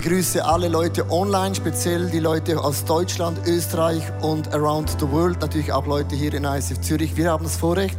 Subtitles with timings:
[0.00, 5.72] begrüße alle Leute online, speziell die Leute aus Deutschland, Österreich und around the world, natürlich
[5.72, 7.16] auch Leute hier in ISF Zürich.
[7.16, 7.98] Wir haben das Vorrecht,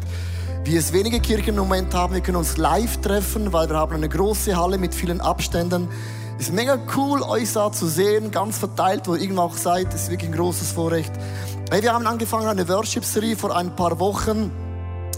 [0.64, 3.94] wie es wenige Kirchen im Moment haben, wir können uns live treffen, weil wir haben
[3.94, 5.90] eine große Halle mit vielen Abständen.
[6.40, 9.88] Es ist mega cool, euch da zu sehen, ganz verteilt, wo ihr irgendwo auch seid.
[9.88, 11.12] Das ist wirklich ein großes Vorrecht.
[11.70, 14.54] Hey, wir haben angefangen eine Worship-Serie vor ein paar Wochen,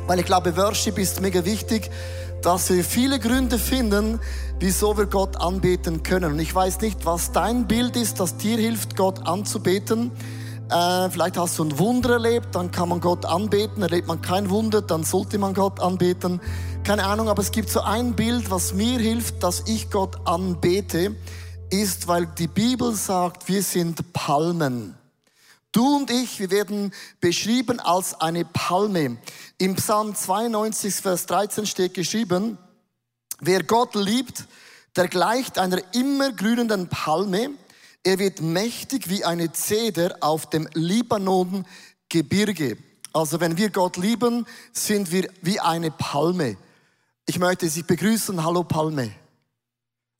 [0.07, 1.91] weil ich glaube, Worship ist mega wichtig
[2.41, 4.19] dass wir viele Gründe finden,
[4.59, 6.33] wieso wir Gott anbeten können.
[6.33, 10.11] Und ich weiß nicht, was dein Bild ist, das dir hilft, Gott anzubeten.
[10.69, 13.83] Äh, vielleicht hast du ein Wunder erlebt, dann kann man Gott anbeten.
[13.83, 16.41] Erlebt man kein Wunder, dann sollte man Gott anbeten.
[16.83, 21.15] Keine Ahnung, aber es gibt so ein Bild, was mir hilft, dass ich Gott anbete,
[21.69, 24.95] ist, weil die Bibel sagt, wir sind Palmen.
[25.73, 29.17] Du und ich, wir werden beschrieben als eine Palme.
[29.61, 32.57] Im Psalm 92, Vers 13 steht geschrieben,
[33.41, 34.45] wer Gott liebt,
[34.95, 37.51] der gleicht einer immergrünenden Palme.
[38.01, 42.77] Er wird mächtig wie eine Zeder auf dem Libanon-Gebirge.
[43.13, 46.57] Also wenn wir Gott lieben, sind wir wie eine Palme.
[47.27, 48.43] Ich möchte Sie begrüßen.
[48.43, 49.11] Hallo Palme.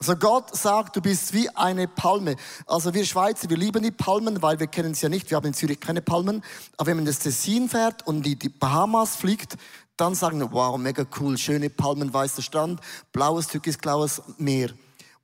[0.02, 2.36] Also Gott sagt, du bist wie eine Palme.
[2.66, 5.30] Also wir Schweizer, wir lieben die Palmen, weil wir kennen sie ja nicht.
[5.30, 6.44] Wir haben in Zürich keine Palmen.
[6.76, 9.58] Aber wenn man das Tessin fährt und die, die Bahamas fliegt,
[9.98, 14.72] dann sagen wir, wow, mega cool, schöne Palmen, weißer Strand, blaues, türkisblaues Meer.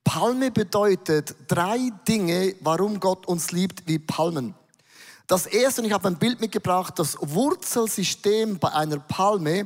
[0.03, 4.53] Palme bedeutet drei Dinge, warum Gott uns liebt wie Palmen.
[5.25, 9.65] Das erste, und ich habe ein Bild mitgebracht, das Wurzelsystem bei einer Palme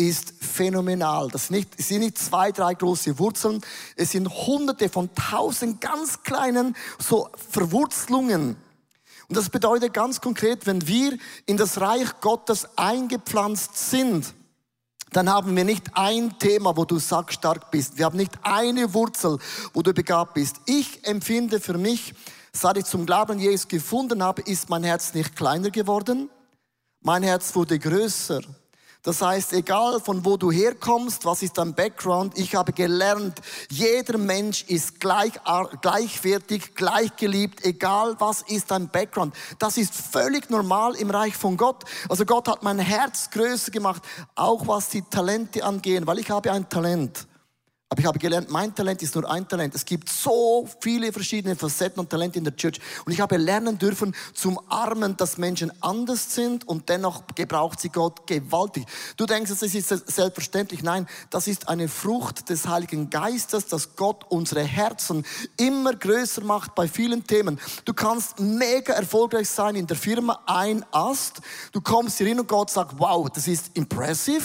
[0.00, 1.28] ist phänomenal.
[1.28, 3.60] Das sind nicht, sind nicht zwei, drei große Wurzeln,
[3.96, 8.56] es sind hunderte von tausend ganz kleinen so Verwurzelungen.
[9.28, 14.34] Und das bedeutet ganz konkret, wenn wir in das Reich Gottes eingepflanzt sind,
[15.12, 17.98] dann haben wir nicht ein Thema, wo du sackstark bist.
[17.98, 19.38] Wir haben nicht eine Wurzel,
[19.74, 20.56] wo du begabt bist.
[20.64, 22.14] Ich empfinde für mich,
[22.52, 26.30] seit ich zum Glauben Jesus gefunden habe, ist mein Herz nicht kleiner geworden.
[27.02, 28.40] Mein Herz wurde größer.
[29.02, 33.40] Das heißt, egal von wo du herkommst, was ist dein Background, ich habe gelernt,
[33.70, 35.32] jeder Mensch ist gleich,
[35.80, 39.34] gleichwertig, gleichgeliebt, egal was ist dein Background.
[39.58, 41.84] Das ist völlig normal im Reich von Gott.
[42.10, 44.02] Also Gott hat mein Herz größer gemacht,
[44.34, 47.26] auch was die Talente angehen, weil ich habe ein Talent.
[47.92, 49.74] Aber ich habe gelernt, mein Talent ist nur ein Talent.
[49.74, 52.78] Es gibt so viele verschiedene Facetten und Talente in der Church.
[53.04, 57.88] Und ich habe lernen dürfen zum Armen, dass Menschen anders sind und dennoch gebraucht sie
[57.88, 58.86] Gott gewaltig.
[59.16, 60.84] Du denkst, das ist selbstverständlich.
[60.84, 66.76] Nein, das ist eine Frucht des Heiligen Geistes, dass Gott unsere Herzen immer größer macht
[66.76, 67.58] bei vielen Themen.
[67.86, 71.40] Du kannst mega erfolgreich sein in der Firma, ein Ast.
[71.72, 74.44] Du kommst hier hin und Gott sagt, wow, das ist impressive.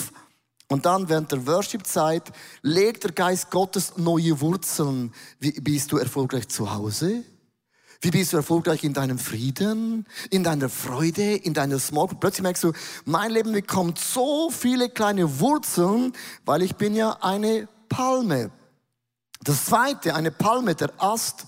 [0.68, 2.32] Und dann während der Worship-Zeit
[2.62, 5.14] legt der Geist Gottes neue Wurzeln.
[5.38, 7.22] Wie bist du erfolgreich zu Hause?
[8.00, 12.08] Wie bist du erfolgreich in deinem Frieden, in deiner Freude, in deiner Small?
[12.20, 12.72] Plötzlich merkst du,
[13.04, 16.12] mein Leben bekommt so viele kleine Wurzeln,
[16.44, 18.50] weil ich bin ja eine Palme.
[19.42, 21.46] Das zweite, eine Palme, der Ast,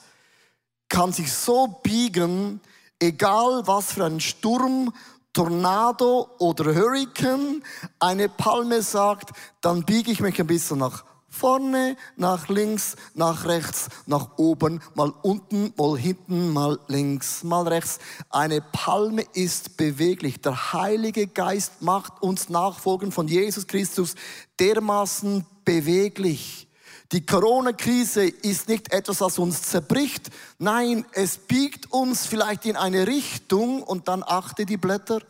[0.88, 2.60] kann sich so biegen,
[2.98, 4.92] egal was für ein Sturm
[5.32, 7.62] Tornado oder Hurricane
[8.00, 9.30] eine Palme sagt,
[9.60, 15.12] dann biege ich mich ein bisschen nach vorne, nach links, nach rechts, nach oben, mal
[15.22, 17.98] unten, mal hinten, mal links, mal rechts.
[18.30, 20.40] Eine Palme ist beweglich.
[20.40, 24.14] Der Heilige Geist macht uns Nachfolgen von Jesus Christus
[24.58, 26.67] dermaßen beweglich.
[27.12, 30.28] Die Corona-Krise ist nicht etwas, was uns zerbricht.
[30.58, 35.20] Nein, es biegt uns vielleicht in eine Richtung und dann achte die Blätter,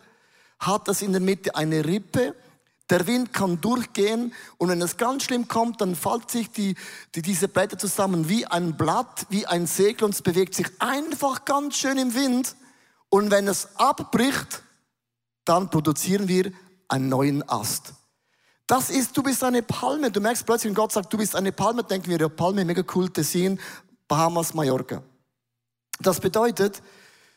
[0.59, 2.35] hat das in der Mitte eine Rippe.
[2.91, 6.75] Der Wind kann durchgehen und wenn es ganz schlimm kommt, dann faltet sich die,
[7.15, 11.45] die, diese Blätter zusammen wie ein Blatt, wie ein Segel und es bewegt sich einfach
[11.45, 12.57] ganz schön im Wind.
[13.09, 14.63] Und wenn es abbricht,
[15.45, 16.51] dann produzieren wir
[16.89, 17.93] einen neuen Ast.
[18.69, 20.11] Das ist, du bist eine Palme.
[20.11, 22.83] Du merkst plötzlich, wenn Gott sagt, du bist eine Palme, denken wir, ja, Palme, mega
[22.95, 23.59] cool, Tessin,
[24.07, 25.03] Bahamas, Mallorca.
[26.01, 26.83] Das bedeutet,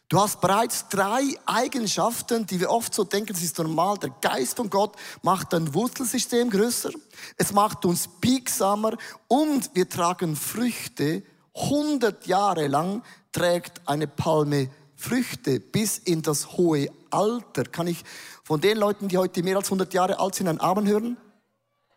[0.10, 3.98] du hast bereits drei Eigenschaften, die wir oft so denken, das ist normal.
[4.00, 6.92] Der Geist von Gott macht dein Wurzelsystem größer.
[7.38, 8.98] Es macht uns biegsamer
[9.30, 11.24] und wir tragen Früchte.
[11.56, 14.70] 100 Jahre lang trägt eine Palme
[15.02, 17.64] Früchte bis in das hohe Alter.
[17.64, 18.04] Kann ich
[18.44, 21.18] von den Leuten, die heute mehr als 100 Jahre alt sind, ein Amen hören?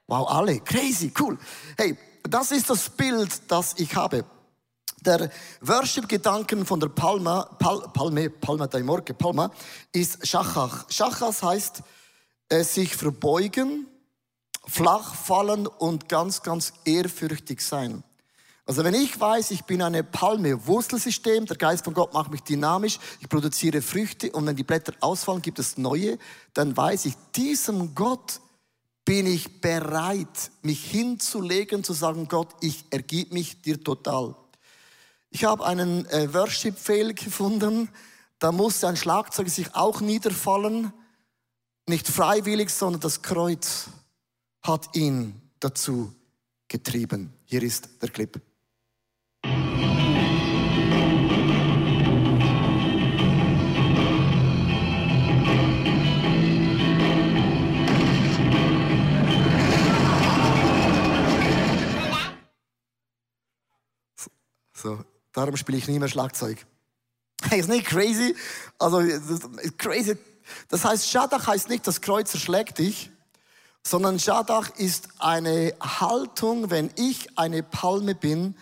[0.06, 0.59] Wow, alle.
[0.61, 1.39] Crazy, cool.
[1.77, 4.25] Hey, das ist das Bild, das ich habe.
[5.03, 5.31] Der
[5.61, 9.51] Worship-Gedanken von der Palma, Pal, Palme, Palma de Morge, Palma,
[9.93, 10.87] ist Schachach.
[10.89, 11.83] Schachas heißt
[12.49, 13.87] äh, sich verbeugen,
[14.67, 18.03] flach fallen und ganz, ganz ehrfürchtig sein.
[18.66, 22.43] Also wenn ich weiß, ich bin eine Palme, Wurzelsystem, der Geist von Gott macht mich
[22.43, 26.19] dynamisch, ich produziere Früchte und wenn die Blätter ausfallen, gibt es neue,
[26.55, 28.40] dann weiß ich, diesem Gott
[29.05, 34.34] bin ich bereit, mich hinzulegen, zu sagen, Gott, ich ergib mich dir total.
[35.28, 37.90] Ich habe einen äh, Worship-Fail gefunden,
[38.38, 40.90] da musste ein Schlagzeug sich auch niederfallen,
[41.87, 43.88] nicht freiwillig, sondern das Kreuz
[44.62, 46.14] hat ihn dazu
[46.69, 47.34] getrieben.
[47.44, 48.40] Hier ist der Clip.
[64.84, 65.02] So,
[65.32, 66.58] darum spiele ich nie mehr Schlagzeug.
[67.48, 68.36] Hey, ist nicht crazy?
[68.78, 69.00] Also,
[69.78, 70.19] crazy.
[70.69, 73.10] Das heißt, Shaddach heißt nicht, das Kreuz erschlägt dich,
[73.82, 78.56] sondern Shaddach ist eine Haltung, wenn ich eine Palme bin,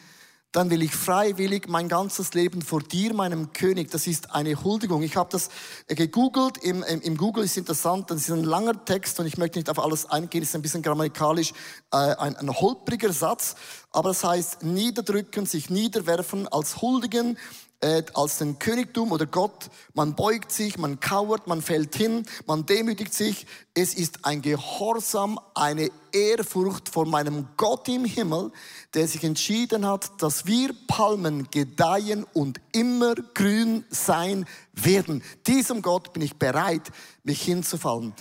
[0.53, 3.91] dann will ich freiwillig mein ganzes Leben vor dir, meinem König.
[3.91, 5.03] Das ist eine Huldigung.
[5.03, 5.49] Ich habe das
[5.89, 6.59] gegoogelt.
[6.59, 9.71] Im, im, Im, Google ist interessant, das ist ein langer Text und ich möchte nicht
[9.71, 10.43] auf alles eingehen.
[10.43, 11.53] Es ist ein bisschen grammatikalisch
[11.91, 13.57] äh, ein, ein holpriger Satz.
[13.91, 17.39] Aber das heißt niederdrücken, sich niederwerfen, als huldigen,
[17.83, 19.69] äh, als den Königtum oder Gott.
[19.93, 23.47] Man beugt sich, man kauert, man fällt hin, man demütigt sich.
[23.75, 28.53] Es ist ein Gehorsam, eine Ehrfurcht vor meinem Gott im Himmel,
[28.95, 35.23] der sich entschieden hat, dass wir Palmen gedeihen und immer grün sein werden.
[35.47, 36.91] Diesem Gott bin ich bereit,
[37.25, 38.15] mich hinzufallen.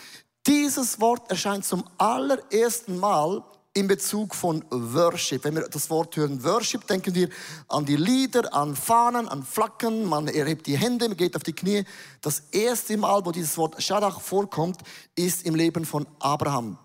[0.48, 3.44] Dieses Wort erscheint zum allerersten Mal
[3.74, 5.44] in Bezug von Worship.
[5.44, 7.30] Wenn wir das Wort hören Worship, denken wir
[7.70, 11.54] an die Lieder, an Fahnen, an Flaggen, man erhebt die Hände, man geht auf die
[11.54, 11.86] Knie.
[12.22, 14.82] Das erste Mal, wo dieses Wort Shaddach vorkommt,
[15.16, 16.78] ist im Leben von Abraham.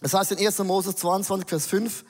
[0.00, 0.58] Das heißt in 1.
[0.60, 2.04] Mose 22, Vers 5,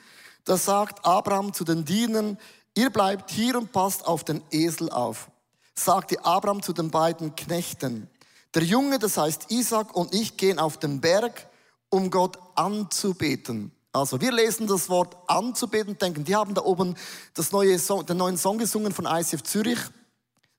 [0.45, 2.37] da sagt Abraham zu den Dienern,
[2.75, 5.29] ihr bleibt hier und passt auf den Esel auf.
[5.75, 8.09] Sagte Abraham zu den beiden Knechten,
[8.55, 11.47] der Junge, das heißt Isaac und ich gehen auf den Berg,
[11.89, 13.71] um Gott anzubeten.
[13.97, 16.95] Also wir lesen das Wort anzubeten, denken, die haben da oben
[17.33, 19.79] das neue Song, den neuen Song gesungen von ICF Zürich,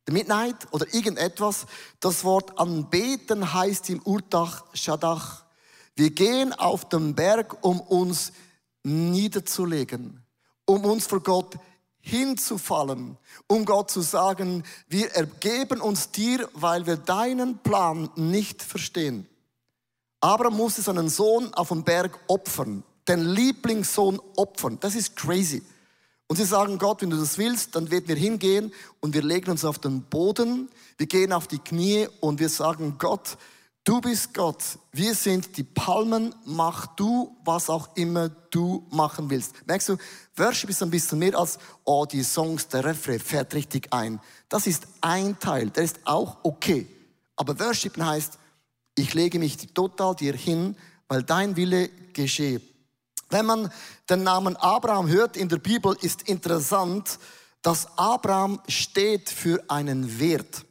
[0.07, 1.67] The Midnight oder irgendetwas.
[2.01, 5.45] Das Wort anbeten heißt im Urtach Shadach.
[5.95, 8.33] Wir gehen auf den Berg, um uns
[8.83, 10.23] niederzulegen,
[10.65, 11.57] um uns vor Gott
[12.01, 19.29] hinzufallen, um Gott zu sagen, wir ergeben uns dir, weil wir deinen Plan nicht verstehen.
[20.21, 24.79] Abraham musste seinen Sohn auf dem Berg opfern den Lieblingssohn opfern.
[24.81, 25.63] Das ist crazy.
[26.29, 29.51] Und sie sagen, Gott, wenn du das willst, dann werden wir hingehen und wir legen
[29.51, 30.69] uns auf den Boden,
[30.99, 33.39] wir gehen auf die Knie und wir sagen, Gott,
[33.83, 34.63] du bist Gott,
[34.93, 39.55] wir sind die Palmen, mach du, was auch immer du machen willst.
[39.67, 39.97] Merkst du,
[40.37, 44.21] Worship ist ein bisschen mehr als, oh, die Songs, der Refrain fährt richtig ein.
[44.51, 46.87] Das ist ein Teil, der ist auch okay.
[47.37, 48.39] Aber Worship heißt,
[48.97, 50.77] ich lege mich total dir hin,
[51.09, 52.61] weil dein Wille geschehe.
[53.31, 53.73] Wenn man
[54.09, 57.19] den Namen Abraham hört in der Bibel, ist interessant,
[57.63, 60.65] dass Abraham steht für einen Wert.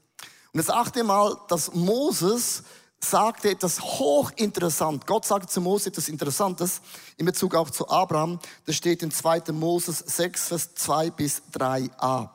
[0.54, 2.64] Und das achte Mal, dass Moses
[3.00, 5.06] sagte etwas hochinteressant.
[5.06, 6.82] Gott sagte zu Moses etwas Interessantes
[7.18, 8.40] in Bezug auch zu Abraham.
[8.66, 9.52] Das steht in 2.
[9.52, 12.30] Moses 6, Vers 2 bis 3a.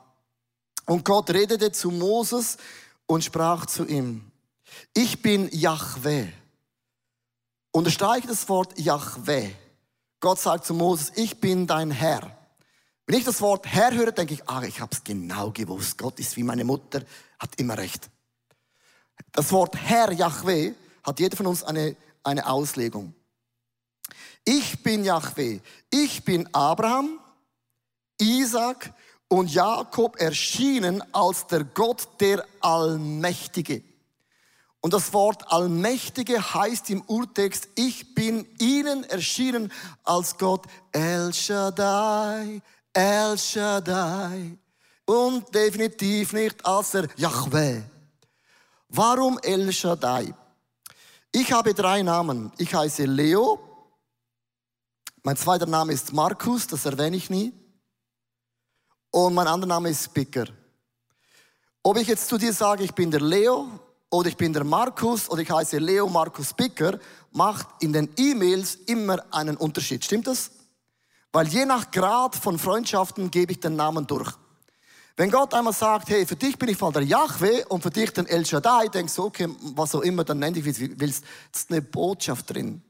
[0.86, 2.58] Und Gott redete zu Moses
[3.06, 4.30] und sprach zu ihm,
[4.94, 6.28] ich bin Yahweh.
[7.72, 9.50] Unterstreiche das Wort Yahweh.
[10.22, 12.30] Gott sagt zu Moses, ich bin dein Herr.
[13.06, 15.98] Wenn ich das Wort Herr höre, denke ich, ah, ich habe es genau gewusst.
[15.98, 17.02] Gott ist wie meine Mutter,
[17.40, 18.08] hat immer recht.
[19.32, 23.12] Das Wort Herr, Yahweh, hat jeder von uns eine, eine Auslegung.
[24.44, 25.58] Ich bin Yahweh.
[25.90, 27.18] Ich bin Abraham,
[28.20, 28.94] Isaac
[29.26, 33.82] und Jakob erschienen als der Gott, der Allmächtige.
[34.82, 39.72] Und das Wort Allmächtige heißt im Urtext, ich bin ihnen erschienen
[40.02, 42.60] als Gott El Shaddai,
[42.92, 44.58] El Shaddai
[45.04, 47.82] und definitiv nicht als der Yahweh.
[48.88, 50.34] Warum El Shaddai?
[51.30, 52.50] Ich habe drei Namen.
[52.58, 53.60] Ich heiße Leo.
[55.22, 57.52] Mein zweiter Name ist Markus, das erwähne ich nie.
[59.12, 60.46] Und mein anderer Name ist Spicker.
[61.84, 63.68] Ob ich jetzt zu dir sage, ich bin der Leo
[64.12, 66.98] oder ich bin der Markus oder ich heiße Leo Markus Bicker,
[67.32, 70.04] macht in den E-Mails immer einen Unterschied.
[70.04, 70.50] Stimmt das?
[71.32, 74.30] Weil je nach Grad von Freundschaften gebe ich den Namen durch.
[75.16, 78.12] Wenn Gott einmal sagt, hey, für dich bin ich mal der Yahweh und für dich
[78.12, 81.24] den El Shaddai, denkst du, okay, was auch immer, dann nenn dich, wie du willst.
[81.50, 82.82] Das ist eine Botschaft drin.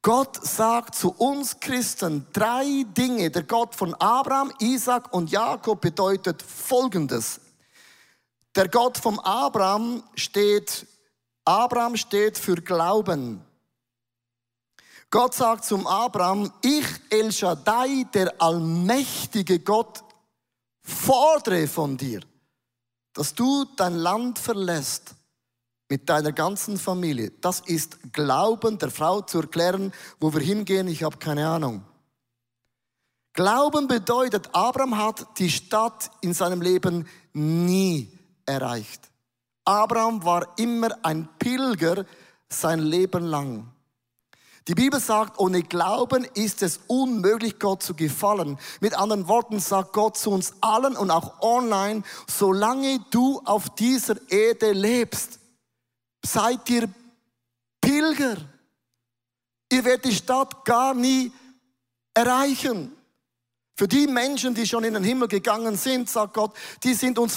[0.00, 3.30] Gott sagt zu uns Christen drei Dinge.
[3.32, 7.40] Der Gott von Abraham, Isaac und Jakob bedeutet Folgendes.
[8.56, 10.86] Der Gott vom Abraham steht,
[11.44, 13.44] Abraham steht für Glauben.
[15.10, 20.02] Gott sagt zum Abraham, ich El Shaddai, der allmächtige Gott,
[20.80, 22.22] fordere von dir,
[23.12, 25.14] dass du dein Land verlässt
[25.90, 27.32] mit deiner ganzen Familie.
[27.42, 31.84] Das ist Glauben der Frau zu erklären, wo wir hingehen, ich habe keine Ahnung.
[33.34, 38.15] Glauben bedeutet, Abraham hat die Stadt in seinem Leben nie
[38.46, 39.10] erreicht.
[39.64, 42.06] Abraham war immer ein Pilger
[42.48, 43.72] sein Leben lang.
[44.68, 48.58] Die Bibel sagt, ohne Glauben ist es unmöglich, Gott zu gefallen.
[48.80, 54.16] Mit anderen Worten sagt Gott zu uns allen und auch online, solange du auf dieser
[54.28, 55.38] Erde lebst,
[56.24, 56.88] seid ihr
[57.80, 58.36] Pilger.
[59.70, 61.30] Ihr werdet die Stadt gar nie
[62.12, 62.92] erreichen.
[63.76, 67.36] Für die Menschen, die schon in den Himmel gegangen sind, sagt Gott, die sind uns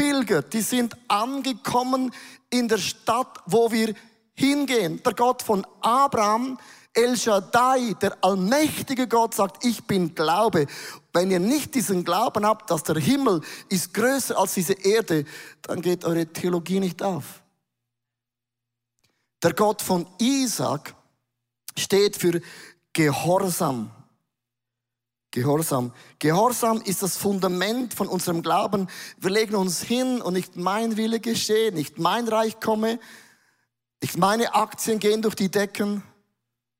[0.00, 2.12] vorausgepilgert, die sind angekommen
[2.50, 3.94] in der Stadt, wo wir
[4.34, 5.02] hingehen.
[5.04, 6.58] Der Gott von Abraham,
[6.92, 10.66] El Shaddai, der allmächtige Gott sagt, ich bin Glaube.
[11.12, 15.24] Wenn ihr nicht diesen Glauben habt, dass der Himmel ist größer als diese Erde,
[15.62, 17.42] dann geht eure Theologie nicht auf.
[19.42, 20.94] Der Gott von Isaac
[21.76, 22.40] steht für
[22.92, 23.90] Gehorsam.
[25.32, 25.92] Gehorsam.
[26.18, 28.88] Gehorsam ist das Fundament von unserem Glauben.
[29.18, 32.98] Wir legen uns hin und nicht mein Wille geschehe, nicht mein Reich komme,
[34.02, 36.02] nicht meine Aktien gehen durch die Decken,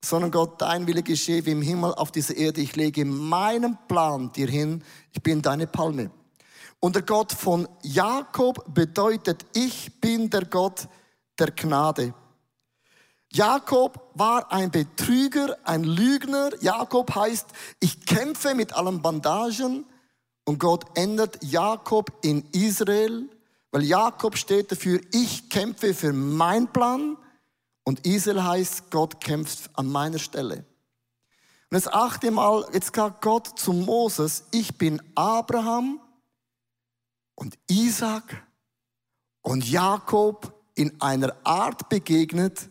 [0.04, 2.60] sondern Gott, dein Wille geschehe wie im Himmel auf dieser Erde.
[2.60, 4.82] Ich lege meinen Plan dir hin.
[5.12, 6.10] Ich bin deine Palme.
[6.80, 10.88] Und der Gott von Jakob bedeutet, ich bin der Gott
[11.38, 12.14] der Gnade.
[13.32, 16.50] Jakob war ein Betrüger, ein Lügner.
[16.60, 17.46] Jakob heißt,
[17.78, 19.86] ich kämpfe mit allen Bandagen.
[20.44, 23.28] Und Gott ändert Jakob in Israel
[23.70, 27.16] weil Jakob steht dafür, ich kämpfe für meinen Plan
[27.84, 30.64] und Israel heißt, Gott kämpft an meiner Stelle.
[31.70, 36.00] Und jetzt achte mal, jetzt sagt Gott zu Moses, ich bin Abraham
[37.36, 38.44] und Isaac
[39.42, 42.68] und Jakob in einer Art begegnet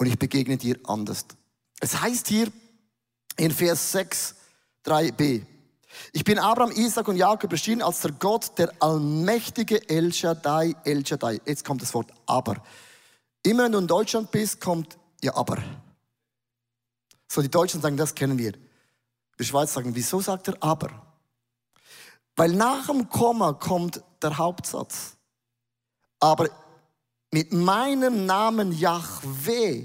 [0.00, 1.26] und ich begegne dir anders.
[1.78, 2.50] Es heißt hier
[3.36, 4.34] in Vers 6,
[4.86, 5.44] 3b,
[6.12, 11.04] ich bin Abraham, Isaac und Jakob erschienen als der Gott, der allmächtige El Shaddai, El
[11.04, 11.40] Shaddai.
[11.44, 12.62] Jetzt kommt das Wort aber.
[13.42, 15.58] Immer wenn du in Deutschland bist, kommt ja aber.
[17.28, 18.54] So, die Deutschen sagen, das kennen wir.
[19.38, 20.90] Die Schweiz sagen, wieso sagt er aber?
[22.36, 25.16] Weil nach dem Komma kommt der Hauptsatz.
[26.20, 26.48] Aber
[27.30, 29.84] mit meinem Namen Yahweh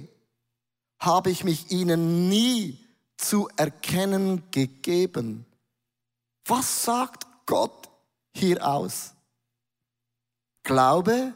[0.99, 2.79] habe ich mich ihnen nie
[3.17, 5.45] zu erkennen gegeben.
[6.45, 7.89] Was sagt Gott
[8.33, 9.13] hier aus?
[10.63, 11.33] Glaube,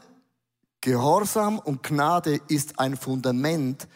[0.80, 3.86] Gehorsam und Gnade ist ein Fundament,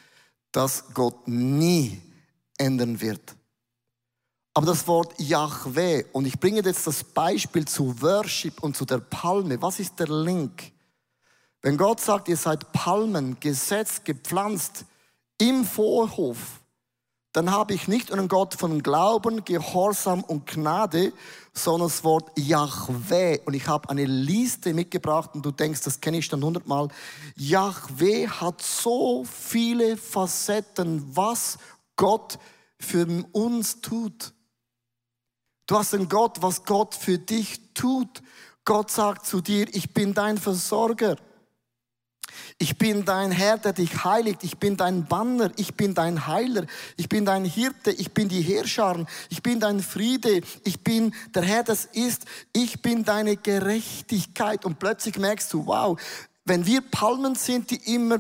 [0.52, 2.00] das Gott nie
[2.58, 3.34] ändern wird.
[4.52, 8.98] Aber das Wort Yahweh, und ich bringe jetzt das Beispiel zu Worship und zu der
[8.98, 9.60] Palme.
[9.60, 10.73] Was ist der Link?
[11.64, 14.84] Wenn Gott sagt, ihr seid Palmen, gesetzt, gepflanzt
[15.38, 16.60] im Vorhof,
[17.32, 21.14] dann habe ich nicht einen Gott von Glauben, Gehorsam und Gnade,
[21.54, 23.38] sondern das Wort Yahweh.
[23.46, 26.88] Und ich habe eine Liste mitgebracht und du denkst, das kenne ich schon hundertmal.
[27.34, 31.56] Yahweh hat so viele Facetten, was
[31.96, 32.38] Gott
[32.78, 34.34] für uns tut.
[35.66, 38.22] Du hast einen Gott, was Gott für dich tut.
[38.66, 41.16] Gott sagt zu dir, ich bin dein Versorger.
[42.58, 44.44] Ich bin dein Herr, der dich heiligt.
[44.44, 45.50] Ich bin dein Banner.
[45.56, 46.66] Ich bin dein Heiler.
[46.96, 47.90] Ich bin dein Hirte.
[47.90, 49.06] Ich bin die Herrscher.
[49.30, 50.40] Ich bin dein Friede.
[50.64, 52.24] Ich bin der Herr, das ist.
[52.52, 54.64] Ich bin deine Gerechtigkeit.
[54.64, 56.00] Und plötzlich merkst du, wow,
[56.44, 58.18] wenn wir Palmen sind, die immer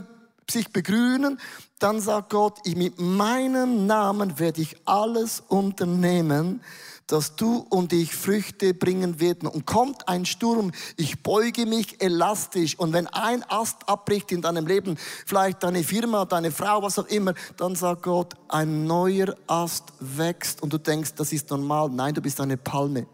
[0.50, 1.38] sich begrünen,
[1.78, 6.60] dann sagt Gott, mit meinem Namen werde ich alles unternehmen,
[7.06, 9.48] dass du und ich Früchte bringen werden.
[9.48, 12.78] Und kommt ein Sturm, ich beuge mich elastisch.
[12.78, 14.96] Und wenn ein Ast abbricht in deinem Leben,
[15.26, 20.62] vielleicht deine Firma, deine Frau, was auch immer, dann sagt Gott, ein neuer Ast wächst.
[20.62, 21.90] Und du denkst, das ist normal.
[21.90, 23.06] Nein, du bist eine Palme.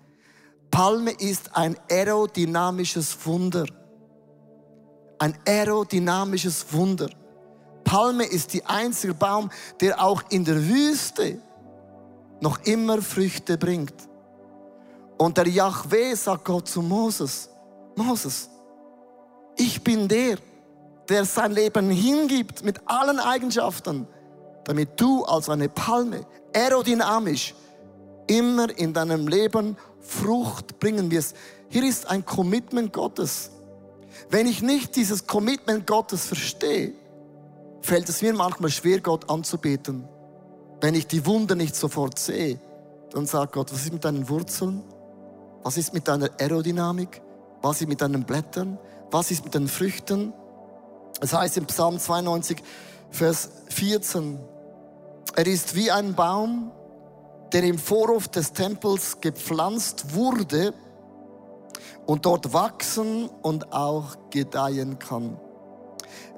[0.70, 3.66] Palme ist ein aerodynamisches Wunder.
[5.18, 7.10] Ein aerodynamisches Wunder.
[7.84, 11.42] Palme ist die einzige Baum, der auch in der Wüste
[12.40, 13.94] noch immer Früchte bringt.
[15.18, 17.50] Und der Yahweh sagt Gott zu Moses,
[17.96, 18.48] Moses,
[19.56, 20.38] ich bin der,
[21.08, 24.06] der sein Leben hingibt mit allen Eigenschaften,
[24.64, 27.54] damit du als eine Palme aerodynamisch
[28.26, 31.36] immer in deinem Leben Frucht bringen wirst.
[31.68, 33.50] Hier ist ein Commitment Gottes.
[34.30, 36.94] Wenn ich nicht dieses Commitment Gottes verstehe,
[37.82, 40.08] fällt es mir manchmal schwer, Gott anzubeten.
[40.80, 42.58] Wenn ich die Wunder nicht sofort sehe,
[43.12, 44.82] dann sagt Gott, was ist mit deinen Wurzeln?
[45.62, 47.20] Was ist mit deiner Aerodynamik?
[47.60, 48.78] Was ist mit deinen Blättern?
[49.10, 50.32] Was ist mit den Früchten?
[51.20, 52.62] Es heißt im Psalm 92,
[53.10, 54.38] Vers 14,
[55.34, 56.70] er ist wie ein Baum,
[57.52, 60.72] der im Vorhof des Tempels gepflanzt wurde
[62.06, 65.38] und dort wachsen und auch gedeihen kann.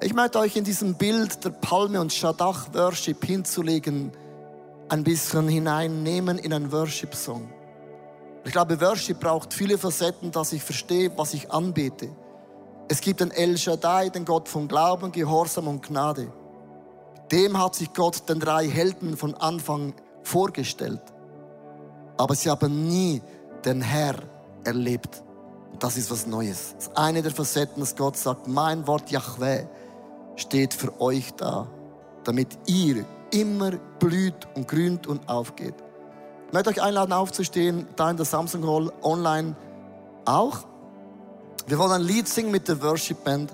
[0.01, 4.11] Ich möchte euch in diesem Bild der Palme und Shadach Worship hinzulegen,
[4.93, 7.49] ein bisschen hineinnehmen in einen Worship-Song.
[8.45, 12.09] Ich glaube, Worship braucht viele Facetten, dass ich verstehe, was ich anbete.
[12.89, 16.31] Es gibt den El Shaddai, den Gott von Glauben, Gehorsam und Gnade.
[17.31, 21.01] Dem hat sich Gott den drei Helden von Anfang vorgestellt.
[22.17, 23.19] Aber sie haben nie
[23.65, 24.17] den Herr
[24.63, 25.23] erlebt.
[25.79, 26.75] Das ist was Neues.
[26.75, 29.65] Das ist eine der Facetten, dass Gott sagt, mein Wort Yahweh
[30.35, 31.67] steht für euch da,
[32.25, 35.75] damit ihr immer blüht und grünt und aufgeht.
[36.47, 39.55] Ich möchte euch einladen, aufzustehen, da in der Samsung Hall, online
[40.25, 40.59] auch.
[41.65, 43.51] Wir wollen ein Lied singen mit der Worship Band.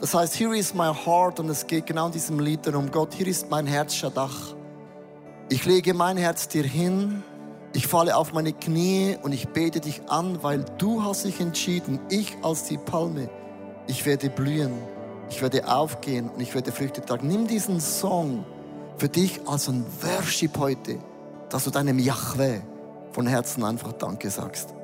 [0.00, 3.12] Das heißt, Here is my heart und es geht genau in diesem Lied darum, Gott,
[3.12, 4.54] hier ist mein Herz, Shadach.
[5.50, 7.22] Ich lege mein Herz dir hin,
[7.74, 12.00] ich falle auf meine Knie und ich bete dich an, weil du hast dich entschieden,
[12.08, 13.28] ich als die Palme,
[13.86, 14.72] ich werde blühen,
[15.28, 17.28] ich werde aufgehen und ich werde Früchte tragen.
[17.28, 18.46] Nimm diesen Song
[18.98, 20.98] für dich als ein Worship heute
[21.48, 22.60] dass du deinem Yahweh
[23.12, 24.74] von Herzen einfach Danke sagst.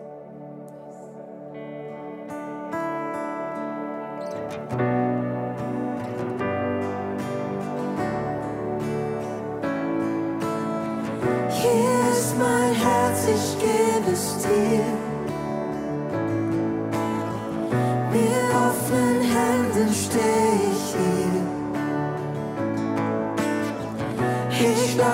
[11.51, 15.04] Hier ist mein Herz, ich gebe es dir.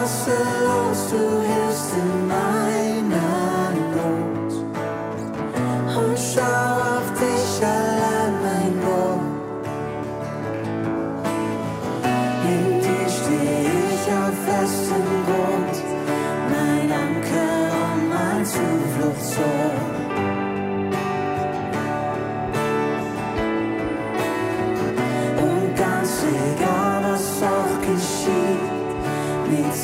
[0.00, 0.06] Hier.
[0.06, 0.26] Ich
[0.64, 1.59] lasse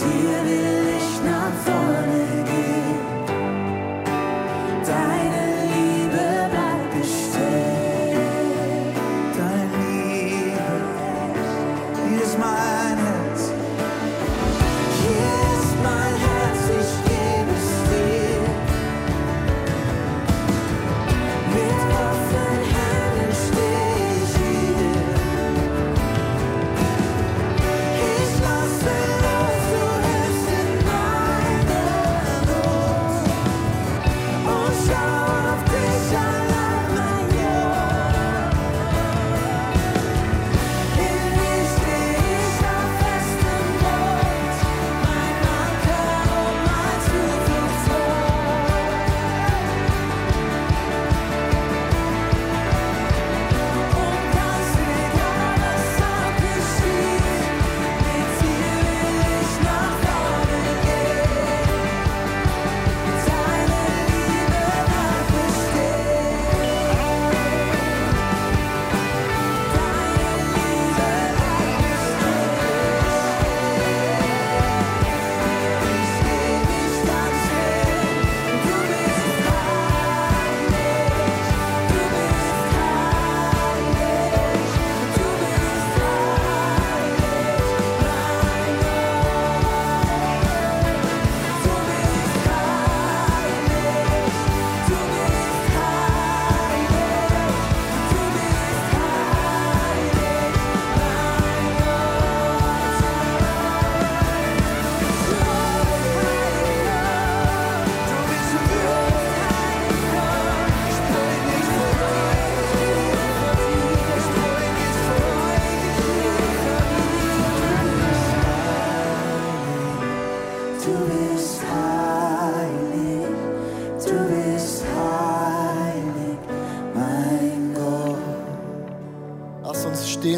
[0.05, 0.86] mit dir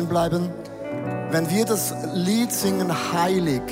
[0.09, 0.51] bleiben.
[1.31, 3.63] Wenn wir das Lied singen, heilig,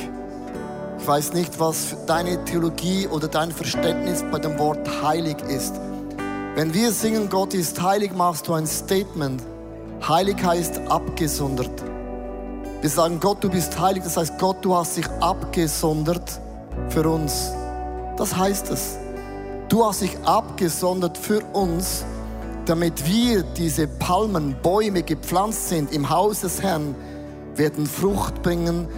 [0.98, 5.74] ich weiß nicht, was deine Theologie oder dein Verständnis bei dem Wort heilig ist.
[6.54, 9.42] Wenn wir singen, Gott ist heilig, machst du ein Statement.
[10.06, 11.82] Heilig heißt abgesondert.
[12.80, 16.40] Wir sagen, Gott, du bist heilig, das heißt, Gott, du hast dich abgesondert
[16.96, 17.52] für uns.
[18.16, 18.96] Das heißt es.
[19.68, 22.06] Du hast dich abgesondert für uns,
[22.64, 26.94] damit wir diese Palmen, Bäume gepflanzt sind im Haus des Herrn,
[27.54, 28.88] werden Frucht bringen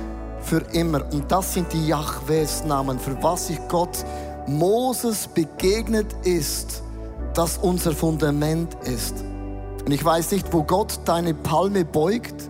[0.43, 1.13] für immer.
[1.13, 4.05] Und das sind die Jahwes Namen, für was sich Gott
[4.47, 6.85] Moses begegnet ist,
[7.35, 9.25] das unser Fundament ist.
[9.85, 12.49] Und ich weiß nicht, wo Gott deine Palme beugt.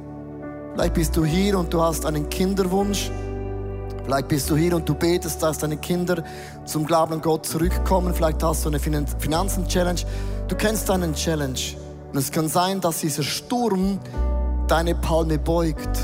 [0.75, 3.11] Vielleicht bist du hier und du hast einen Kinderwunsch.
[4.09, 6.25] Vielleicht bist du hier und du betest, dass deine Kinder
[6.65, 8.15] zum Glauben an Gott zurückkommen.
[8.15, 10.01] Vielleicht hast du eine Finanzen-Challenge.
[10.49, 11.59] Du kennst deinen Challenge.
[12.11, 14.01] Und es kann sein, dass dieser Sturm
[14.67, 15.99] deine Palme beugt.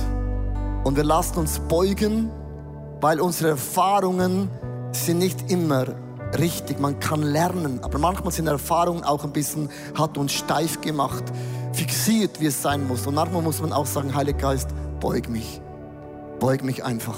[0.84, 2.28] Und wir lassen uns beugen,
[3.00, 4.50] weil unsere Erfahrungen
[4.92, 5.86] sind nicht immer
[6.38, 6.78] richtig.
[6.80, 11.24] Man kann lernen, aber manchmal sind Erfahrungen auch ein bisschen, hat uns steif gemacht,
[11.72, 13.06] fixiert, wie es sein muss.
[13.06, 14.68] Und manchmal muss man auch sagen, Heiliger Geist,
[15.00, 15.62] beug mich.
[16.38, 17.16] Beug mich einfach.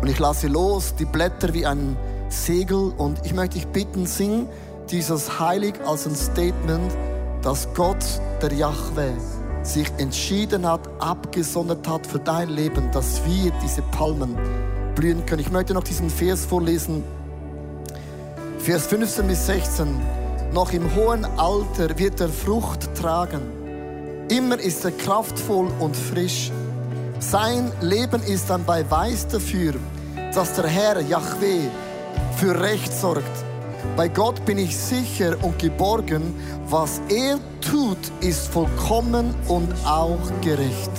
[0.00, 1.96] Und ich lasse los, die Blätter wie ein
[2.28, 2.92] Segel.
[2.96, 4.48] Und ich möchte dich bitten, sing
[4.90, 6.92] dieses Heilig als ein Statement,
[7.42, 8.04] dass Gott,
[8.42, 9.12] der Yahweh,
[9.62, 14.36] sich entschieden hat, abgesondert hat für dein Leben, dass wir diese Palmen
[14.94, 15.40] blühen können.
[15.40, 17.04] Ich möchte noch diesen Vers vorlesen.
[18.58, 19.88] Vers 15 bis 16.
[20.52, 23.42] Noch im hohen Alter wird er Frucht tragen.
[24.28, 26.50] Immer ist er kraftvoll und frisch.
[27.20, 29.74] Sein Leben ist ein Beweis dafür,
[30.32, 31.68] dass der Herr Yahweh
[32.36, 33.24] für Recht sorgt.
[33.96, 36.34] Bei Gott bin ich sicher und geborgen,
[36.68, 40.90] was er tut, ist vollkommen und auch gerecht.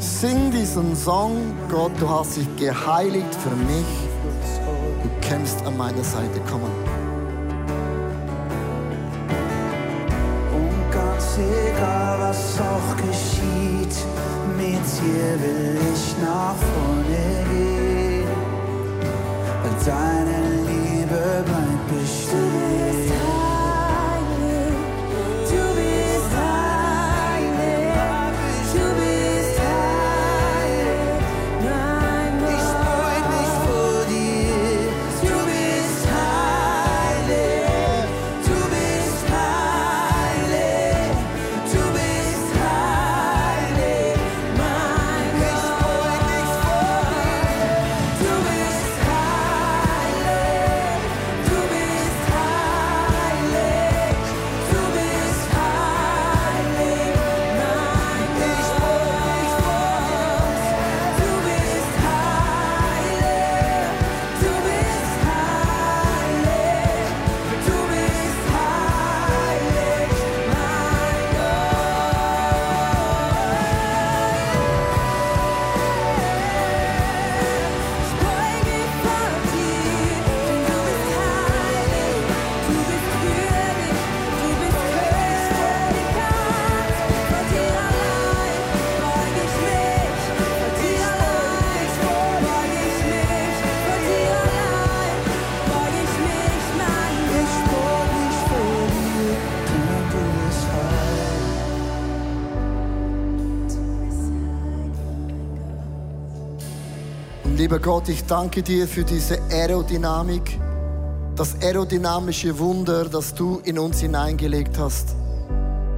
[0.00, 3.86] Sing diesen Song, Gott, du hast dich geheiligt für mich.
[5.02, 6.40] Du kämpfst an meiner Seite.
[6.48, 6.70] Komm on.
[10.54, 13.94] Und ganz egal, was auch geschieht,
[14.66, 18.28] mit dir will ich nach vorne gehen.
[19.62, 23.45] Weil deine Liebe bleibt bestehen.
[107.66, 110.60] Lieber Gott, ich danke dir für diese Aerodynamik,
[111.34, 115.16] das aerodynamische Wunder, das du in uns hineingelegt hast.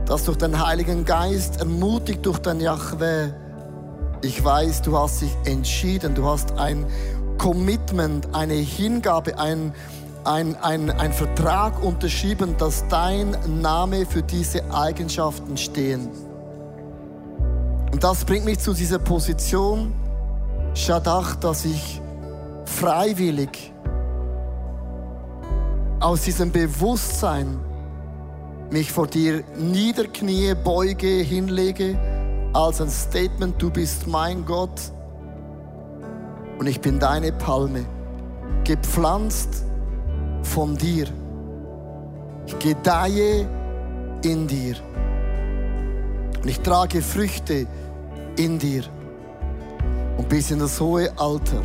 [0.07, 3.33] Das durch den Heiligen Geist, ermutigt durch dein Yahweh,
[4.23, 6.87] ich weiß, du hast dich entschieden, du hast ein
[7.37, 9.75] Commitment, eine Hingabe, ein,
[10.25, 16.09] ein, ein, ein Vertrag unterschrieben, dass dein Name für diese Eigenschaften stehen.
[17.93, 19.93] Und das bringt mich zu dieser Position,
[20.79, 22.01] Shaddach, dass ich
[22.65, 23.73] freiwillig
[25.99, 27.59] aus diesem Bewusstsein
[28.71, 31.99] mich vor dir niederknie, beuge, hinlege,
[32.53, 34.81] als ein Statement, du bist mein Gott
[36.61, 37.85] und ich bin deine Palme,
[38.63, 39.65] gepflanzt
[40.43, 41.09] von dir.
[42.47, 43.49] Ich gedeihe
[44.23, 44.77] in dir
[46.41, 47.67] und ich trage Früchte
[48.37, 48.85] in dir.
[50.19, 51.63] Und bis in das hohe Alter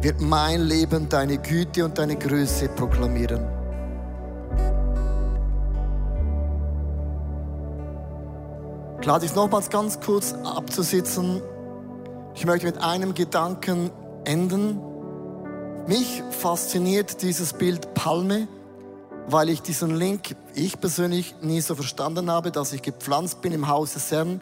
[0.00, 3.46] wird mein Leben deine Güte und deine Größe proklamieren.
[8.98, 11.42] Ich lade dich nochmals ganz kurz abzusitzen.
[12.34, 13.90] Ich möchte mit einem Gedanken
[14.24, 14.80] enden.
[15.86, 18.48] Mich fasziniert dieses Bild Palme,
[19.26, 23.68] weil ich diesen Link, ich persönlich, nie so verstanden habe, dass ich gepflanzt bin im
[23.68, 24.40] Haus des Herrn,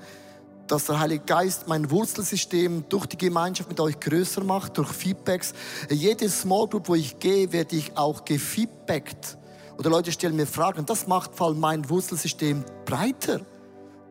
[0.68, 5.54] dass der Heilige Geist mein Wurzelsystem durch die Gemeinschaft mit euch größer macht, durch Feedbacks.
[5.90, 9.38] Jede Small Group, wo ich gehe, werde ich auch gefeedbackt.
[9.78, 10.86] Oder Leute stellen mir Fragen.
[10.86, 13.40] Das macht vor allem mein Wurzelsystem breiter.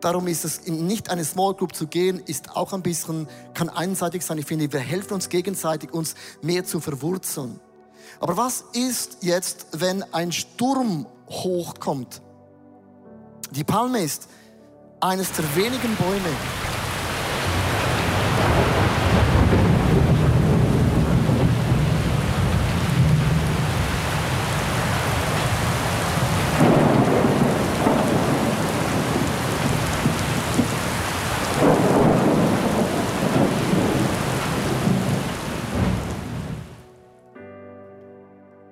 [0.01, 3.69] Darum ist es in nicht eine Small Group zu gehen, ist auch ein bisschen, kann
[3.69, 4.37] einseitig sein.
[4.37, 7.59] Ich finde, wir helfen uns gegenseitig, uns mehr zu verwurzeln.
[8.19, 12.21] Aber was ist jetzt, wenn ein Sturm hochkommt?
[13.51, 14.27] Die Palme ist
[14.99, 16.29] eines der wenigen Bäume,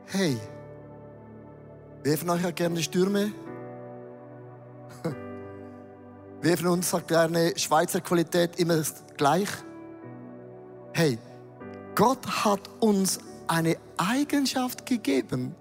[0.08, 0.38] Hey,
[2.04, 3.34] wer von euch hat gerne Stürme?
[6.46, 8.80] Wer von uns sagt gerne Schweizer Qualität immer
[9.18, 9.50] gleich?
[10.94, 11.18] Hey,
[11.96, 15.56] Gott hat uns eine Eigenschaft gegeben,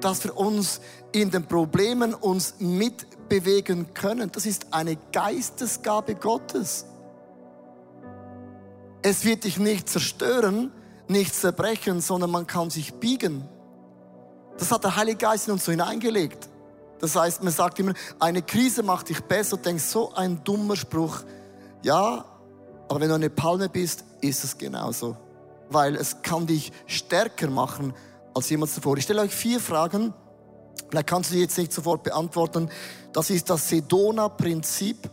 [0.00, 4.30] dass wir uns in den Problemen uns mitbewegen können.
[4.30, 6.86] Das ist eine Geistesgabe Gottes.
[9.02, 10.70] Es wird dich nicht zerstören,
[11.08, 13.42] nicht zerbrechen, sondern man kann sich biegen.
[14.56, 16.48] Das hat der Heilige Geist in uns so hineingelegt.
[17.00, 19.56] Das heißt, man sagt immer, eine Krise macht dich besser.
[19.56, 21.22] Du denkst, so ein dummer Spruch.
[21.82, 22.24] Ja,
[22.88, 25.16] aber wenn du eine Palme bist, ist es genauso.
[25.70, 27.94] Weil es kann dich stärker machen
[28.34, 28.96] als jemals zuvor.
[28.98, 30.12] Ich stelle euch vier Fragen.
[30.88, 32.68] Vielleicht kannst du die jetzt nicht sofort beantworten.
[33.12, 35.08] Das ist das Sedona-Prinzip,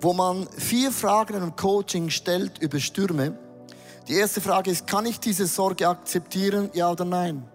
[0.00, 3.36] wo man vier Fragen einem Coaching stellt über Stürme.
[4.06, 7.46] Die erste Frage ist, kann ich diese Sorge akzeptieren, ja oder nein?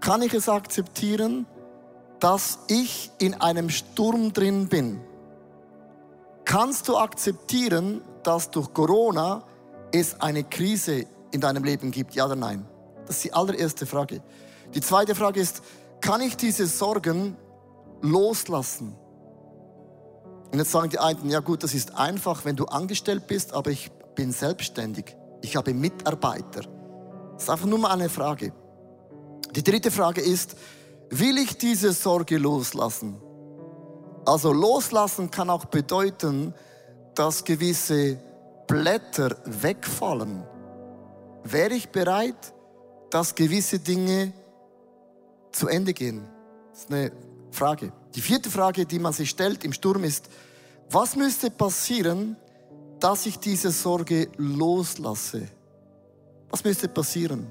[0.00, 1.46] Kann ich es akzeptieren,
[2.20, 5.00] dass ich in einem Sturm drin bin?
[6.44, 9.42] Kannst du akzeptieren, dass durch Corona
[9.92, 12.64] es eine Krise in deinem Leben gibt, ja oder nein?
[13.06, 14.22] Das ist die allererste Frage.
[14.74, 15.62] Die zweite Frage ist,
[16.00, 17.36] kann ich diese Sorgen
[18.00, 18.96] loslassen?
[20.52, 23.70] Und jetzt sagen die einen, ja gut, das ist einfach, wenn du angestellt bist, aber
[23.70, 25.16] ich bin selbstständig.
[25.42, 26.62] Ich habe Mitarbeiter.
[27.34, 28.52] Das ist einfach nur mal eine Frage.
[29.54, 30.56] Die dritte Frage ist,
[31.10, 33.20] will ich diese Sorge loslassen?
[34.24, 36.54] Also loslassen kann auch bedeuten,
[37.14, 38.18] dass gewisse
[38.66, 40.44] Blätter wegfallen.
[41.44, 42.52] Wäre ich bereit,
[43.10, 44.32] dass gewisse Dinge
[45.52, 46.26] zu Ende gehen?
[46.72, 47.12] Das ist eine
[47.52, 47.92] Frage.
[48.14, 50.28] Die vierte Frage, die man sich stellt im Sturm ist,
[50.90, 52.36] was müsste passieren,
[53.00, 55.48] dass ich diese Sorge loslasse?
[56.50, 57.46] Was müsste passieren?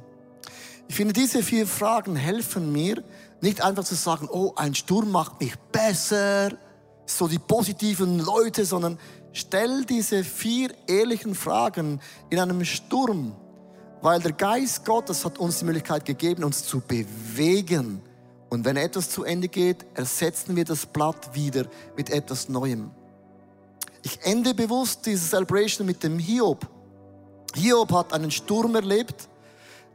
[0.88, 3.04] Ich finde, diese vier Fragen helfen mir,
[3.46, 6.52] nicht einfach zu sagen, oh, ein Sturm macht mich besser,
[7.06, 8.98] so die positiven Leute, sondern
[9.32, 13.36] stell diese vier ehrlichen Fragen in einem Sturm,
[14.02, 18.02] weil der Geist Gottes hat uns die Möglichkeit gegeben, uns zu bewegen.
[18.50, 22.92] Und wenn etwas zu Ende geht, ersetzen wir das Blatt wieder mit etwas Neuem.
[24.04, 26.68] Ich ende bewusst diese Celebration mit dem Hiob.
[27.56, 29.28] Hiob hat einen Sturm erlebt.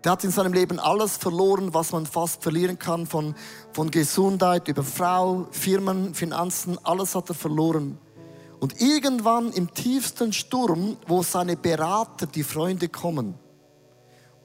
[0.02, 3.34] Der hat in seinem Leben alles verloren, was man fast verlieren kann, von,
[3.72, 7.98] von Gesundheit über Frau, Firmen, Finanzen, alles hat er verloren.
[8.60, 13.34] Und irgendwann im tiefsten Sturm, wo seine Berater, die Freunde kommen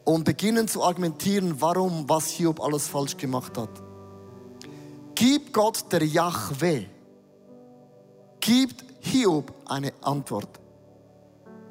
[0.04, 3.70] und beginnen zu argumentieren, warum, was Hiob alles falsch gemacht hat.
[5.16, 6.86] Gibt Gott der Yahweh,
[8.40, 10.60] gibt Hiob eine Antwort.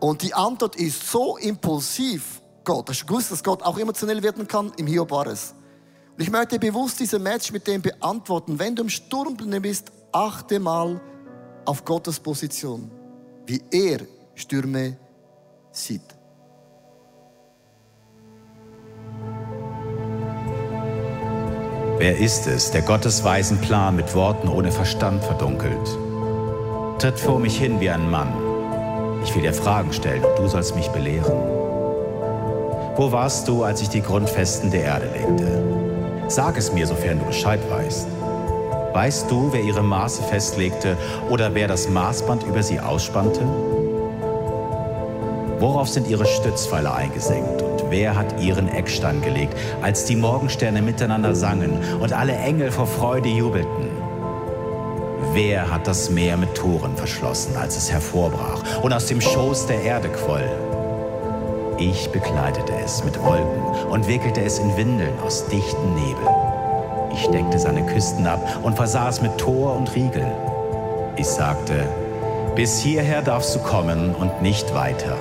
[0.00, 2.88] Und die Antwort ist so impulsiv, Gott.
[2.88, 4.72] Hast du gewusst, dass Gott auch emotionell werden kann?
[4.77, 5.55] Im Hiob war es.
[6.16, 8.59] Und ich möchte bewusst diese Match mit dem beantworten.
[8.59, 11.00] Wenn du im Sturm bist, achte mal
[11.64, 12.90] auf Gottes Position,
[13.46, 14.00] wie er
[14.35, 14.96] Stürme
[15.72, 16.03] sieht.
[21.98, 25.88] Wer ist es, der Gottes weisen Plan mit Worten ohne Verstand verdunkelt?
[26.98, 28.33] Tritt vor mich hin wie ein Mann.
[29.24, 31.63] Ich will dir Fragen stellen und du sollst mich belehren.
[32.96, 36.28] Wo warst du, als ich die Grundfesten der Erde legte?
[36.28, 38.07] Sag es mir, sofern du Bescheid weißt.
[38.92, 40.96] Weißt du, wer ihre Maße festlegte
[41.28, 43.40] oder wer das Maßband über sie ausspannte?
[45.59, 51.35] Worauf sind ihre Stützpfeiler eingesenkt und wer hat ihren Eckstein gelegt, als die Morgensterne miteinander
[51.35, 53.88] sangen und alle Engel vor Freude jubelten?
[55.33, 59.83] Wer hat das Meer mit Toren verschlossen, als es hervorbrach und aus dem Schoß der
[59.83, 60.48] Erde quoll?
[61.78, 66.28] Ich bekleidete es mit Wolken und wickelte es in Windeln aus dichten Nebel.
[67.12, 70.26] Ich deckte seine Küsten ab und versah es mit Tor und Riegel.
[71.16, 71.88] Ich sagte,
[72.54, 75.16] bis hierher darfst du kommen und nicht weiter.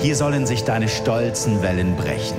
[0.00, 2.38] Hier sollen sich deine stolzen Wellen brechen.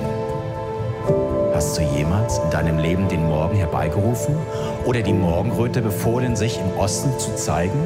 [1.54, 4.36] Hast du jemals in deinem Leben den Morgen herbeigerufen
[4.84, 7.80] oder die Morgenröte befohlen, sich im Osten zu zeigen?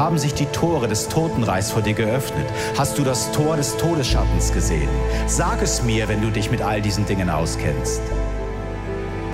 [0.00, 2.46] Haben sich die Tore des Totenreichs vor dir geöffnet?
[2.78, 4.88] Hast du das Tor des Todesschattens gesehen?
[5.26, 8.00] Sag es mir, wenn du dich mit all diesen Dingen auskennst.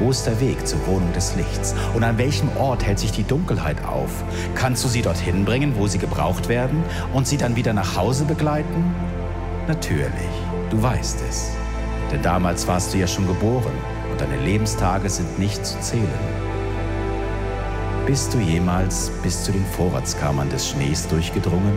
[0.00, 1.76] Wo ist der Weg zur Wohnung des Lichts?
[1.94, 4.10] Und an welchem Ort hält sich die Dunkelheit auf?
[4.56, 6.82] Kannst du sie dorthin bringen, wo sie gebraucht werden,
[7.14, 8.92] und sie dann wieder nach Hause begleiten?
[9.68, 10.10] Natürlich,
[10.70, 11.52] du weißt es.
[12.10, 13.78] Denn damals warst du ja schon geboren
[14.10, 16.45] und deine Lebenstage sind nicht zu zählen.
[18.06, 21.76] Bist du jemals bis zu den Vorratskammern des Schnees durchgedrungen?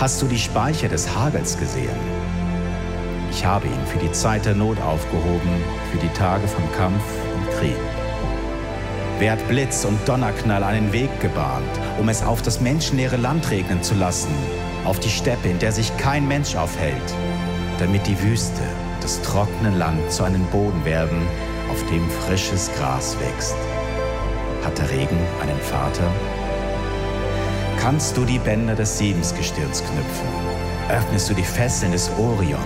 [0.00, 1.98] Hast du die Speicher des Hagels gesehen?
[3.32, 5.50] Ich habe ihn für die Zeit der Not aufgehoben,
[5.90, 7.02] für die Tage von Kampf
[7.34, 7.76] und Krieg.
[9.18, 13.82] Wer hat Blitz und Donnerknall einen Weg gebahnt, um es auf das menschenleere Land regnen
[13.82, 14.32] zu lassen,
[14.84, 17.14] auf die Steppe, in der sich kein Mensch aufhält,
[17.80, 18.62] damit die Wüste,
[19.00, 21.26] das trockene Land zu einem Boden werden,
[21.72, 23.56] auf dem frisches Gras wächst?
[24.64, 26.10] Hat der Regen einen Vater?
[27.80, 30.28] Kannst du die Bänder des Siebensgestirns knüpfen?
[30.90, 32.58] Öffnest du die Fesseln des Orion?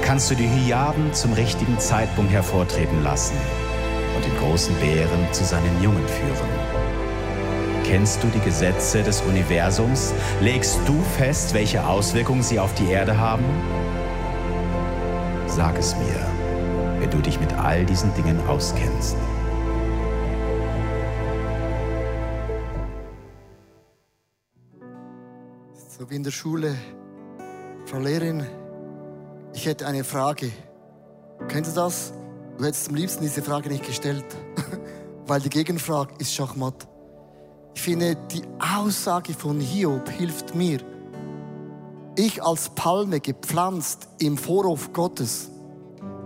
[0.00, 3.36] Kannst du die Hyaden zum richtigen Zeitpunkt hervortreten lassen
[4.16, 6.48] und den großen Bären zu seinen Jungen führen?
[7.84, 10.14] Kennst du die Gesetze des Universums?
[10.40, 13.44] Legst du fest, welche Auswirkungen sie auf die Erde haben?
[15.46, 16.26] Sag es mir,
[17.00, 19.16] wenn du dich mit all diesen Dingen auskennst.
[25.88, 26.74] So wie in der Schule.
[27.86, 28.46] Frau Lehrerin,
[29.52, 30.50] ich hätte eine Frage.
[31.48, 32.12] Kennst du das?
[32.56, 34.24] Du hättest am liebsten diese Frage nicht gestellt,
[35.26, 36.86] weil die Gegenfrage ist Schachmatt.
[37.74, 40.80] Ich finde, die Aussage von Hiob hilft mir.
[42.16, 45.50] Ich als Palme gepflanzt im Vorhof Gottes,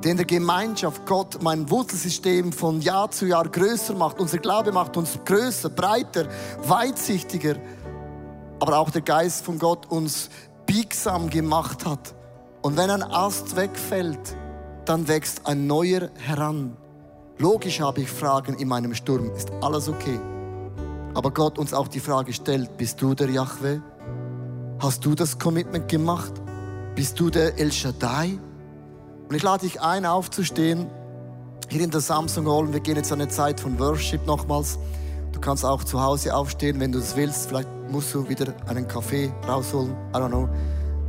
[0.03, 4.19] der in der Gemeinschaft Gott mein Wurzelsystem von Jahr zu Jahr größer macht.
[4.19, 6.29] Unser Glaube macht uns größer, breiter,
[6.67, 7.57] weitsichtiger.
[8.67, 10.29] Aber auch der Geist von Gott uns
[10.67, 12.17] biegsam gemacht hat.
[12.63, 14.37] Und wenn ein Ast wegfällt,
[14.85, 16.77] dann wächst ein neuer heran.
[17.39, 19.31] Logisch habe ich Fragen in meinem Sturm.
[19.37, 20.19] Ist alles okay?
[21.15, 23.79] Aber Gott uns auch die Frage stellt, bist du der Yahweh?
[24.81, 26.33] Hast du das Commitment gemacht?
[26.97, 28.37] Bist du der El Shaddai?
[29.29, 30.89] Und ich lade dich ein, aufzustehen.
[31.69, 32.73] Hier in der Samsung Hall.
[32.73, 34.77] Wir gehen jetzt eine Zeit von Worship nochmals.
[35.31, 37.47] Du kannst auch zu Hause aufstehen, wenn du das willst.
[37.47, 39.93] Vielleicht musst du wieder einen Kaffee rausholen.
[40.15, 40.49] I don't know.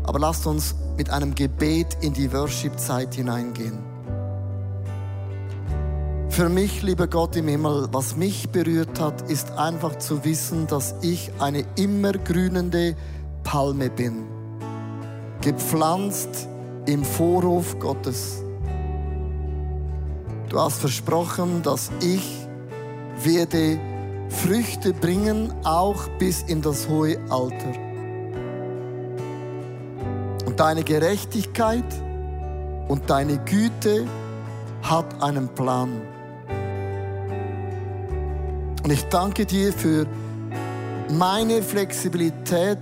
[0.03, 3.77] Aber lasst uns mit einem Gebet in die Worship-Zeit hineingehen.
[6.29, 10.93] Für mich, lieber Gott im Himmel, was mich berührt hat, ist einfach zu wissen, dass
[11.01, 12.95] ich eine immergrünende
[13.43, 14.27] Palme bin.
[15.41, 16.47] Gepflanzt
[16.85, 18.43] im Vorhof Gottes.
[20.49, 22.47] Du hast versprochen, dass ich
[23.23, 23.79] werde
[24.29, 27.73] Früchte bringen, auch bis in das hohe Alter.
[30.45, 31.85] Und deine Gerechtigkeit
[32.87, 34.05] und deine Güte
[34.83, 36.01] hat einen Plan.
[38.83, 40.05] Und ich danke dir für
[41.11, 42.79] meine Flexibilität,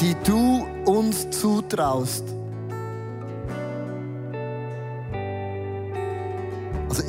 [0.00, 2.31] die du uns zutraust.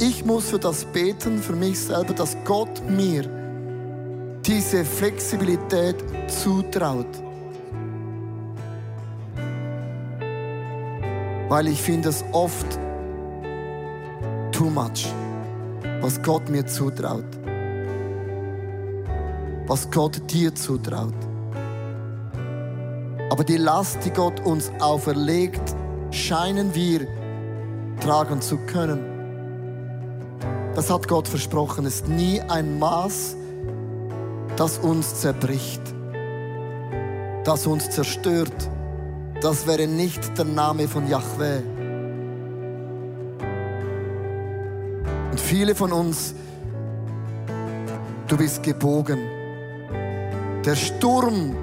[0.04, 3.24] Ich muss für das beten, für mich selber, dass Gott mir
[4.46, 5.96] diese Flexibilität
[6.28, 7.08] zutraut.
[11.48, 12.68] Weil ich finde es oft
[14.52, 15.08] too much,
[16.02, 17.24] was Gott mir zutraut.
[19.68, 21.14] Was Gott dir zutraut.
[23.30, 25.76] Aber die Last, die Gott uns auferlegt,
[26.12, 27.08] scheinen wir
[28.02, 29.13] tragen zu können.
[30.76, 33.36] Das hat Gott versprochen, ist nie ein Maß,
[34.56, 35.82] das uns zerbricht,
[37.44, 38.70] das uns zerstört.
[39.40, 41.62] Das wäre nicht der Name von Yahweh.
[45.30, 46.34] Und viele von uns,
[48.28, 49.20] du bist gebogen.
[50.66, 51.56] Der Sturm,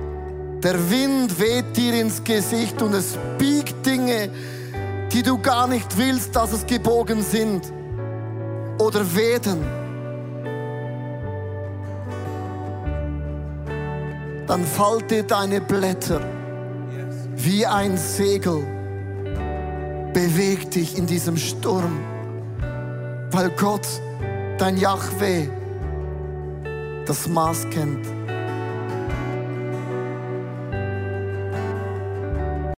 [0.63, 4.31] der Wind weht dir ins Gesicht und es biegt Dinge,
[5.11, 7.73] die du gar nicht willst, dass es gebogen sind
[8.81, 9.61] oder werden,
[14.47, 16.21] dann falte deine Blätter
[17.37, 18.65] wie ein Segel.
[20.13, 22.01] Beweg dich in diesem Sturm,
[23.31, 23.87] weil Gott,
[24.59, 25.49] dein Yahweh,
[27.07, 28.20] das Maß kennt.